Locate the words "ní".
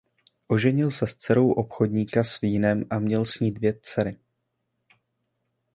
3.39-3.51